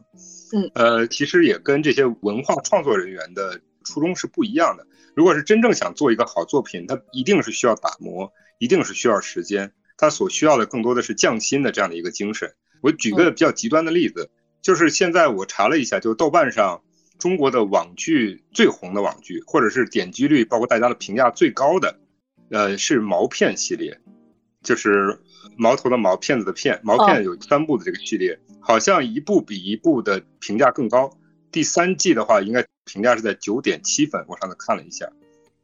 [0.51, 4.86] 嗯，呃，其实也跟这些文化创作人员的初衷是不一样的。
[5.15, 9.71] 如果是真正想做一个好作品，它一定是需要打磨，一定是需要时间。
[9.95, 12.53] 它所需要的更多的是匠心的这样的一个精神。
[12.82, 14.30] 我举个比较极端的例子，
[14.61, 16.82] 就是现在我查了一下，就豆瓣上
[17.17, 21.99] 中国的网剧最红的网剧，或者是点击率，包括大家的评价最高的。
[22.51, 23.99] 呃，是毛片系列，
[24.63, 25.19] 就是
[25.55, 31.15] 毛头的毛，片子的片，毛片有三部的这个系列，好像一部比一部的评价更高。
[31.51, 34.25] 第三季的话，应该评价是在九点七分。
[34.27, 35.11] 我上次看了一下，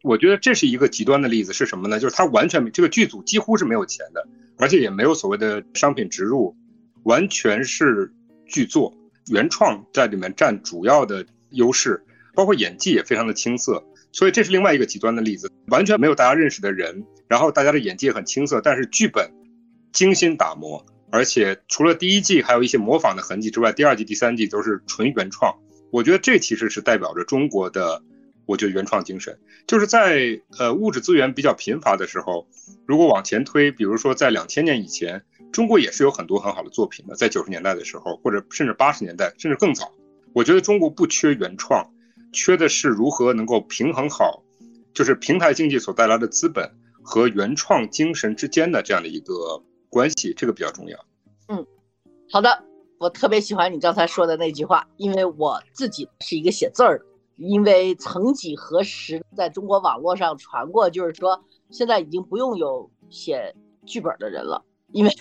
[0.04, 2.00] 我觉得这是一个极端的例子，是什么呢？
[2.00, 4.28] 就是它完全这个剧组几乎是没有钱的，
[4.60, 6.56] 而且也没有所谓的商品植入，
[7.06, 8.12] 完全是
[8.46, 8.94] 剧作
[9.32, 12.04] 原创在里面占主要的优势，
[12.36, 13.84] 包括演技也非常的青涩。
[14.12, 19.30] 所以这是另外一个极端的例子，完全没有大家认识的人，然后大家的演技也很青涩，但是剧本
[19.92, 25.54] 精心打磨，而且除了第一季还有一些模仿的痕迹之外，第二季、第三季都是纯原创。
[25.92, 28.02] 我觉得这其实是代表着中国的，
[28.46, 29.38] 我觉得原创精神，
[29.68, 32.48] 就是在呃物质资源比较贫乏的时候，
[32.86, 35.24] 如果往前推，比如说在两千年以前，
[35.56, 39.90] 中国也是有很多很好的作品的，在九十年代的时候，或者甚至八十年代，甚至更早，
[40.34, 41.90] 我觉得中国不缺原创。
[42.34, 44.44] 缺的是如何能够平衡好，
[44.94, 46.70] 就是平台经济所带来的资本
[47.02, 51.00] 和原创精神之间的这样的一个关系，这个比较重要。
[51.48, 51.66] 嗯，
[52.30, 52.66] 好的，
[52.98, 57.06] 我特别喜欢你刚才说的那句话，因为我自己是一个写字儿的，
[57.38, 65.12] 因为曾几何时，在中国网络上传过，就是说现在已经不用有写剧本的人了，因为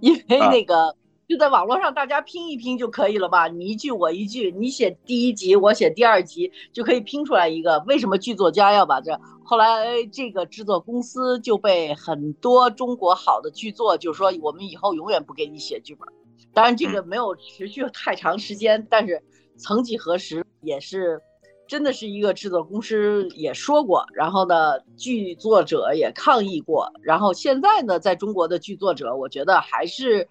[0.00, 0.96] 因为那个。
[1.26, 3.48] 就在网络上，大家拼一拼就可以了吧？
[3.48, 7.82] 你一句我一句，你写第一集，我写第二集，就可以拼出来一个。
[7.86, 9.18] 为什么剧作家要把这？
[9.42, 16.06] 后来这个制作公司就被很多中国好的剧作，就说我们以后永远不给你写剧本。
[16.52, 19.24] 当然这个没有持续太长时间，但是
[19.56, 21.22] 曾几何时也是，
[21.66, 30.28] 真的是一个制作公司也说过，然后呢，剧作者也抗议过，然后现在呢，在中国的剧作者，我觉得还是。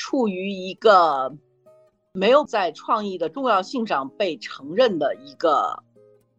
[0.00, 1.36] 处于一个
[2.12, 5.82] 没有在创意的重要性上被承认的一个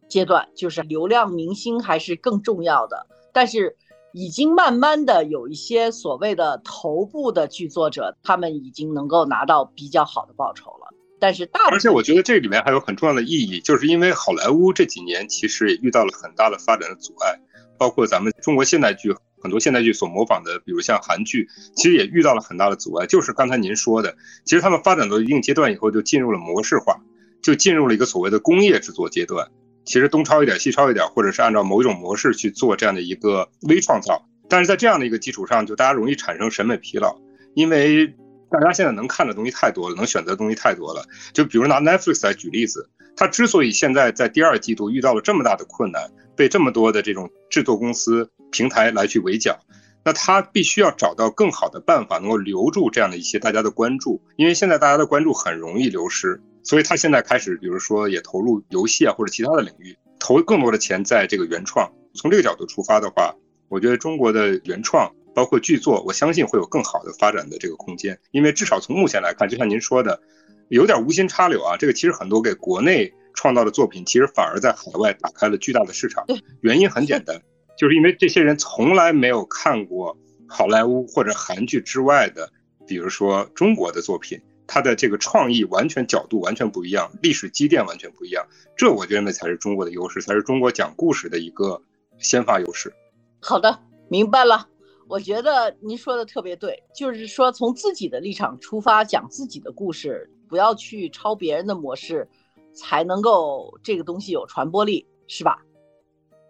[0.07, 3.05] 阶段，就是流量明星还是更重要的。
[3.33, 3.75] 但是
[4.13, 10.78] 已经慢慢的有一些所谓的头部的剧作者，他们已经能够拿到比较好的报酬。
[11.19, 17.39] 但是大，而且我觉得这里面还有很重要的意义，就是因为好莱坞这几年其实也遇到了很大的发展的阻碍，
[17.77, 19.15] 包括咱们中国现代剧。
[19.41, 23.07] 很多现代剧所模仿的，比如像韩剧，其实也遇到了很大的阻碍。
[23.07, 26.99] 就是刚才您说的，其实他们发展到一定阶段以后，就进入了模式化，
[27.41, 29.47] 就进入了一个所谓的工业制作阶段。
[29.85, 34.27] 其实东抄一点，西抄一点，或者是按照某一种模式去做这样的一个微创造。
[34.49, 37.17] 但是在这样的一个基础上，就大家容易产生审美疲劳，
[37.55, 38.13] 因为
[38.49, 41.05] 大家现在能看的东西太多了，能选择的东西太多了。
[41.33, 48.29] 就比如拿 Netflix 来举例子，它之所以现在在第二季度遇到了这么大的困难，被这么多的这种制作公司。
[48.51, 49.59] 平台来去围剿，
[50.03, 61.87] 那他必须要找到更好的办法，能够留住这样的一些大家的关注，因为现在大家的关注很容易流失，所以他现在开始，比如说也投入游戏啊或者其他的领域，投更多的钱在这个原创。
[62.15, 63.35] 从这个角度出发的话，
[63.67, 70.19] 我觉得中国的原创包括剧作，我相信会有更好的发展的这个空间，因为至少从目前来看，就像您说的，
[70.67, 76.25] 有点无心插柳啊，这个其实很多给国内创造的作品，其实反而在海外打开了巨大的市场。
[76.59, 77.41] 原因很简单。
[77.77, 80.17] 就是因为这些人从来没有看过
[80.49, 82.51] 好莱坞或者韩剧之外的，
[82.85, 91.81] 比如说中国的作品，他的这个创意完全角度完全不一样，历史积淀完全不一样，这我觉得才是中国的优势，才是中国讲故事的一个
[92.17, 92.91] 先发优势。
[93.39, 93.79] 好的，
[94.09, 94.67] 明白了。
[95.09, 102.29] 我觉得您说的特别对，就是说从自己的立场出发讲自己的故事，不要去抄别人的模式，
[102.75, 105.59] 才能够这个东西有传播力，是吧？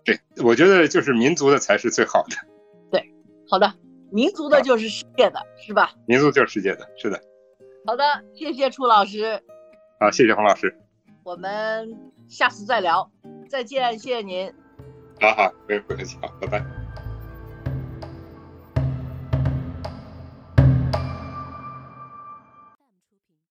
[0.04, 2.36] 对，我觉得就是民族的才是最好的。
[2.92, 3.02] 对，
[3.48, 3.74] 好的，
[4.12, 5.94] 民族的就是世界的，是吧？
[6.06, 7.18] 民族就是世界的，是的。
[7.86, 8.04] 好的，
[8.36, 9.42] 谢谢楚老师。
[10.02, 10.78] 好，谢谢洪老师。
[11.24, 11.98] 我们
[12.28, 13.10] 下次再聊，
[13.50, 14.54] 再见，谢谢您。
[15.22, 16.79] 好好，不用客气，好，拜拜。